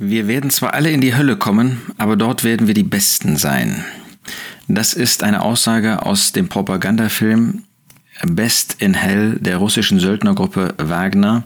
[0.00, 3.84] Wir werden zwar alle in die Hölle kommen, aber dort werden wir die Besten sein.
[4.68, 7.64] Das ist eine Aussage aus dem Propagandafilm
[8.24, 11.42] Best in Hell der russischen Söldnergruppe Wagner,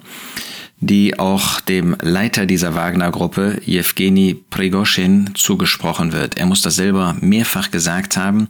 [0.80, 6.37] die auch dem Leiter dieser Wagner-Gruppe, Jewgeni Prigoschin, zugesprochen wird.
[6.37, 8.48] Er muss das selber mehrfach gesagt haben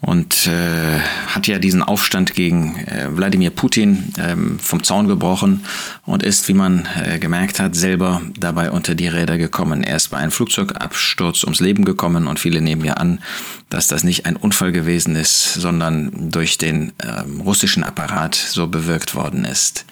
[0.00, 5.64] und äh, hat ja diesen Aufstand gegen äh, Wladimir Putin ähm, vom Zaun gebrochen
[6.06, 9.82] und ist, wie man äh, gemerkt hat, selber dabei unter die Räder gekommen.
[9.82, 13.20] Er ist bei einem Flugzeugabsturz ums Leben gekommen und viele nehmen ja an,
[13.68, 19.14] dass das nicht ein Unfall gewesen ist, sondern durch den ähm, russischen Apparat so bewirkt
[19.14, 19.84] worden ist.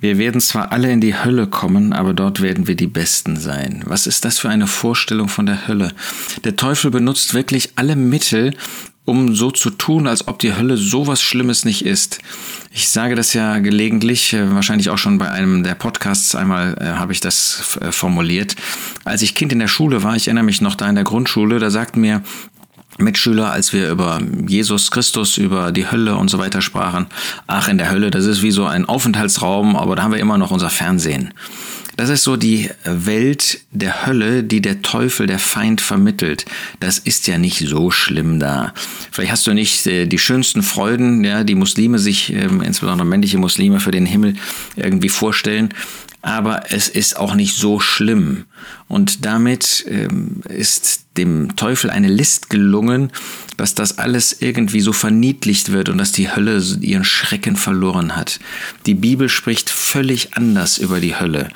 [0.00, 3.82] Wir werden zwar alle in die Hölle kommen, aber dort werden wir die Besten sein.
[3.84, 5.92] Was ist das für eine Vorstellung von der Hölle?
[6.44, 8.54] Der Teufel benutzt wirklich alle Mittel,
[9.10, 12.20] um so zu tun, als ob die Hölle sowas Schlimmes nicht ist.
[12.70, 16.84] Ich sage das ja gelegentlich, äh, wahrscheinlich auch schon bei einem der Podcasts einmal äh,
[16.96, 18.54] habe ich das äh, formuliert.
[19.04, 21.58] Als ich Kind in der Schule war, ich erinnere mich noch da in der Grundschule,
[21.58, 22.22] da sagten mir
[22.98, 27.06] Mitschüler, als wir über Jesus Christus, über die Hölle und so weiter sprachen,
[27.48, 30.38] ach, in der Hölle, das ist wie so ein Aufenthaltsraum, aber da haben wir immer
[30.38, 31.34] noch unser Fernsehen.
[32.00, 36.46] Das ist so die Welt der Hölle, die der Teufel, der Feind vermittelt.
[36.80, 38.72] Das ist ja nicht so schlimm da.
[39.10, 43.36] Vielleicht hast du nicht äh, die schönsten Freuden, ja, die Muslime sich, äh, insbesondere männliche
[43.36, 44.36] Muslime, für den Himmel
[44.76, 45.74] irgendwie vorstellen
[46.22, 48.44] aber es ist auch nicht so schlimm.
[48.88, 53.10] Und damit ähm, ist dem Teufel eine List gelungen,
[53.56, 58.38] dass das alles irgendwie so verniedlicht wird und dass die Hölle ihren Schrecken verloren hat.
[58.86, 61.48] Die Bibel spricht völlig anders über die Hölle.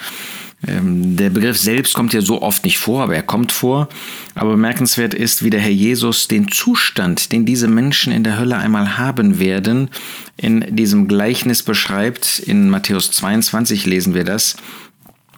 [0.66, 3.88] Ähm, der Begriff selbst kommt ja so oft nicht vor, aber er kommt vor.
[4.34, 8.56] Aber bemerkenswert ist, wie der Herr Jesus den Zustand, den diese Menschen in der Hölle
[8.56, 9.90] einmal haben werden,
[10.36, 12.38] in diesem Gleichnis beschreibt.
[12.38, 14.56] In Matthäus 22 lesen wir das,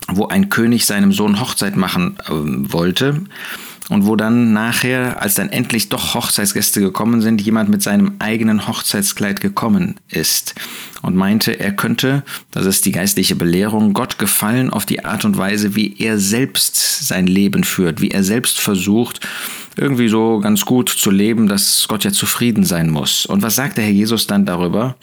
[0.08, 2.30] wo ein König seinem Sohn Hochzeit machen äh,
[2.72, 3.22] wollte.
[3.88, 8.66] Und wo dann nachher, als dann endlich doch Hochzeitsgäste gekommen sind, jemand mit seinem eigenen
[8.66, 10.56] Hochzeitskleid gekommen ist
[11.02, 15.38] und meinte, er könnte, das ist die geistliche Belehrung, Gott gefallen auf die Art und
[15.38, 19.20] Weise, wie er selbst sein Leben führt, wie er selbst versucht,
[19.76, 23.24] irgendwie so ganz gut zu leben, dass Gott ja zufrieden sein muss.
[23.24, 24.96] Und was sagt der Herr Jesus dann darüber?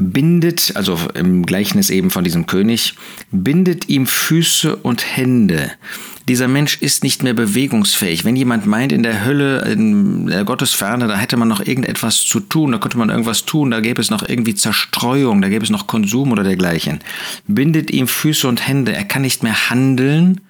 [0.00, 2.94] bindet, also im Gleichnis eben von diesem König,
[3.30, 5.70] bindet ihm Füße und Hände.
[6.30, 8.24] Dieser Mensch ist nicht mehr bewegungsfähig.
[8.24, 12.38] Wenn jemand meint, in der Hölle, in der Gottesferne, da hätte man noch irgendetwas zu
[12.38, 15.70] tun, da könnte man irgendwas tun, da gäbe es noch irgendwie Zerstreuung, da gäbe es
[15.70, 17.00] noch Konsum oder dergleichen.
[17.48, 18.92] Bindet ihm Füße und Hände.
[18.92, 20.40] Er kann nicht mehr handeln,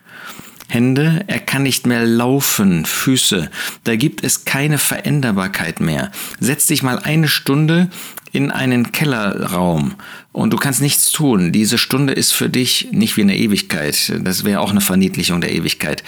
[0.69, 3.51] Hände, er kann nicht mehr laufen, Füße.
[3.85, 6.13] Da gibt es keine Veränderbarkeit mehr.
[6.41, 7.89] Setz dich mal eine Stunde
[8.33, 9.95] in einen Kellerraum
[10.33, 11.51] und du kannst nichts tun.
[11.51, 14.13] Diese Stunde ist für dich nicht wie eine Ewigkeit.
[14.23, 16.05] Das wäre auch eine Verniedlichung der Ewigkeit.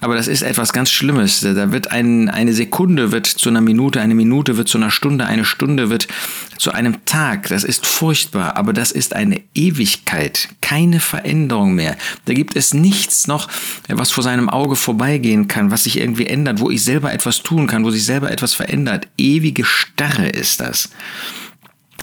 [0.00, 1.40] Aber das ist etwas ganz Schlimmes.
[1.40, 5.26] Da wird ein, eine Sekunde wird zu einer Minute, eine Minute wird zu einer Stunde,
[5.26, 6.08] eine Stunde wird
[6.56, 7.48] zu einem Tag.
[7.48, 10.48] Das ist furchtbar, aber das ist eine Ewigkeit.
[10.62, 11.98] Keine Veränderung mehr.
[12.24, 13.46] Da gibt es nichts noch,
[13.88, 17.66] was vor seinem Auge vorbeigehen kann, was sich irgendwie ändert, wo ich selber etwas tun
[17.66, 19.06] kann, wo sich selber etwas verändert.
[19.18, 20.88] Ewige Starre ist das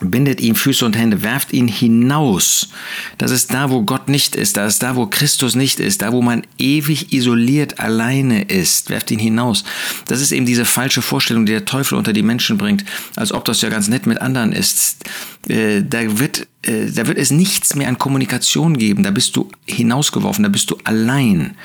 [0.06, 2.69] bindet ihm Füße und Hände, werft ihn hinaus.
[3.18, 6.12] Das ist da, wo Gott nicht ist, das ist da, wo Christus nicht ist, da,
[6.12, 9.63] wo man ewig isoliert alleine ist, werft ihn hinaus.
[10.06, 13.46] Das ist eben diese falsche Vorstellung, die der Teufel unter die Menschen bringt, als ob
[13.46, 15.03] das ja ganz nett mit anderen ist.
[15.47, 19.50] Äh, da wird, äh, da wird es nichts mehr an Kommunikation geben, da bist du
[19.66, 21.56] hinausgeworfen, da bist du allein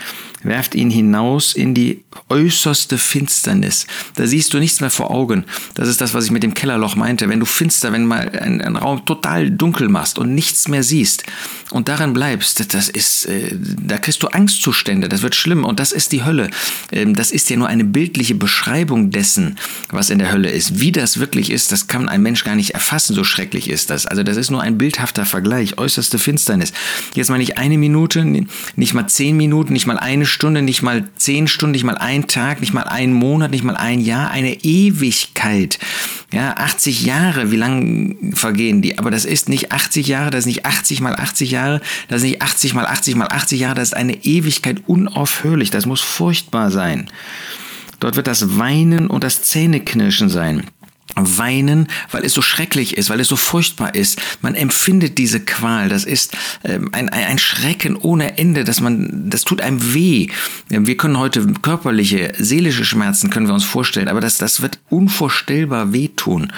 [0.42, 3.86] werft ihn hinaus in die äußerste Finsternis.
[4.14, 5.44] Da siehst du nichts mehr vor Augen.
[5.74, 7.28] Das ist das, was ich mit dem Kellerloch meinte.
[7.28, 11.24] Wenn du finster, wenn mal ein, Raum total dunkel machst und nichts mehr siehst
[11.70, 15.08] und darin bleibst, das ist, äh, da kriegst du Angstzustände.
[15.08, 16.50] Das wird schlimm und das ist die Hölle.
[16.92, 19.56] Ähm, das ist ja nur eine bildliche Beschreibung dessen,
[19.90, 20.80] was in der Hölle ist.
[20.80, 23.14] Wie das wirklich ist, das kann ein Mensch gar nicht erfassen.
[23.14, 24.06] So schrecklich ist das.
[24.06, 25.78] Also das ist nur ein bildhafter Vergleich.
[25.78, 26.72] Äußerste Finsternis.
[27.14, 31.08] Jetzt mal nicht eine Minute, nicht mal zehn Minuten, nicht mal eine Stunde, nicht mal
[31.16, 34.62] zehn Stunden, nicht mal ein Tag, nicht mal ein Monat, nicht mal ein Jahr, eine
[34.62, 35.78] Ewigkeit.
[36.32, 38.98] Ja, 80 Jahre, wie lang vergehen die?
[38.98, 42.28] Aber das ist nicht 80 Jahre, das ist nicht 80 mal 80 Jahre, das ist
[42.28, 45.70] nicht 80 mal 80 mal 80 Jahre, das ist eine Ewigkeit unaufhörlich.
[45.70, 47.10] Das muss furchtbar sein.
[48.00, 50.64] Dort wird das Weinen und das Zähneknirschen sein.
[51.16, 54.20] Weinen, weil es so schrecklich ist, weil es so furchtbar ist.
[54.42, 55.88] Man empfindet diese Qual.
[55.88, 60.28] Das ist ähm, ein, ein Schrecken ohne Ende, dass man, das tut einem weh.
[60.68, 65.92] Wir können heute körperliche, seelische Schmerzen können wir uns vorstellen, aber das, das wird unvorstellbar
[65.92, 66.52] wehtun.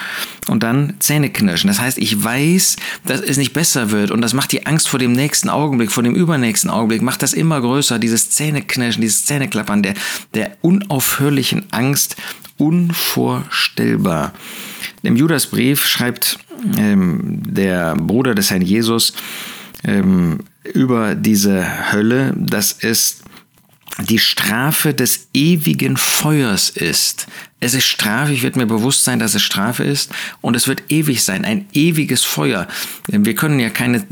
[0.49, 1.69] Und dann Zähneknirschen.
[1.69, 4.99] Das heißt, ich weiß, dass es nicht besser wird und das macht die Angst vor
[4.99, 9.82] dem nächsten Augenblick, vor dem übernächsten Augenblick, macht das immer größer, dieses Zähneknirschen, dieses Zähneklappern
[9.82, 9.94] der,
[10.35, 12.17] der unaufhörlichen Angst
[12.60, 14.32] unvorstellbar.
[15.02, 16.38] Im Judasbrief schreibt
[16.76, 19.14] ähm, der Bruder des Herrn Jesus
[19.82, 23.22] ähm, über diese Hölle, dass es
[23.98, 27.26] die Strafe des ewigen Feuers ist.
[27.60, 30.10] Es ist Strafe, ich werde mir bewusst sein, dass es Strafe ist
[30.40, 32.66] und es wird ewig sein, ein ewiges Feuer.
[33.06, 34.02] Wir können ja keine,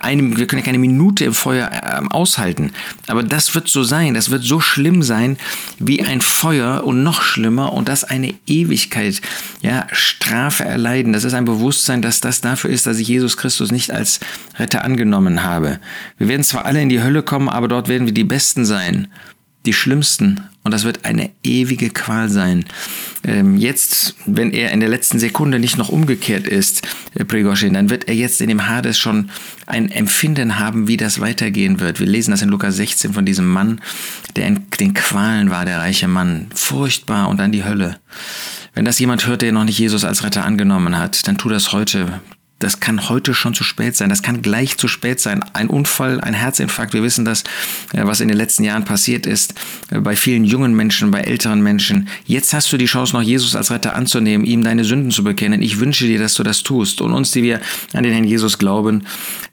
[0.00, 2.70] eine, wir können ja keine Minute im Feuer ähm, aushalten,
[3.08, 5.36] aber das wird so sein, das wird so schlimm sein
[5.80, 9.20] wie ein Feuer und noch schlimmer und das eine Ewigkeit,
[9.60, 11.12] ja, Strafe erleiden.
[11.12, 14.20] Das ist ein Bewusstsein, dass das dafür ist, dass ich Jesus Christus nicht als
[14.56, 15.80] Retter angenommen habe.
[16.16, 19.08] Wir werden zwar alle in die Hölle kommen, aber dort werden wir die Besten sein
[19.66, 20.40] die schlimmsten.
[20.62, 22.64] Und das wird eine ewige Qual sein.
[23.22, 26.82] Ähm, jetzt, wenn er in der letzten Sekunde nicht noch umgekehrt ist,
[27.14, 29.30] äh, Prigozhin, dann wird er jetzt in dem Hades schon
[29.66, 32.00] ein Empfinden haben, wie das weitergehen wird.
[32.00, 33.80] Wir lesen das in Lukas 16 von diesem Mann,
[34.36, 36.46] der in den Qualen war, der reiche Mann.
[36.54, 37.98] Furchtbar und dann die Hölle.
[38.74, 41.72] Wenn das jemand hört, der noch nicht Jesus als Retter angenommen hat, dann tu das
[41.72, 42.20] heute
[42.64, 44.08] das kann heute schon zu spät sein.
[44.08, 45.44] Das kann gleich zu spät sein.
[45.52, 46.94] Ein Unfall, ein Herzinfarkt.
[46.94, 47.44] Wir wissen das,
[47.92, 49.54] äh, was in den letzten Jahren passiert ist.
[49.90, 52.08] Äh, bei vielen jungen Menschen, bei älteren Menschen.
[52.24, 55.60] Jetzt hast du die Chance, noch Jesus als Retter anzunehmen, ihm deine Sünden zu bekennen.
[55.60, 57.02] Ich wünsche dir, dass du das tust.
[57.02, 57.60] Und uns, die wir
[57.92, 59.04] an den Herrn Jesus glauben,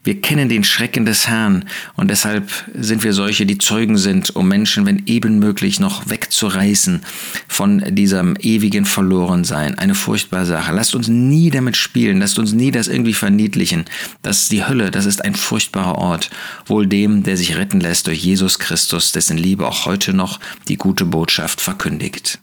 [0.03, 1.65] wir kennen den Schrecken des Herrn.
[1.95, 7.01] Und deshalb sind wir solche, die Zeugen sind, um Menschen, wenn eben möglich, noch wegzureißen
[7.47, 9.77] von diesem ewigen Verlorensein.
[9.77, 10.73] Eine furchtbare Sache.
[10.73, 12.19] Lasst uns nie damit spielen.
[12.19, 13.85] Lasst uns nie das irgendwie irgendwie verniedlichen.
[14.21, 16.29] Das ist die Hölle, das ist ein furchtbarer Ort.
[16.67, 20.77] Wohl dem, der sich retten lässt durch Jesus Christus, dessen Liebe auch heute noch die
[20.77, 22.39] gute Botschaft verkündigt.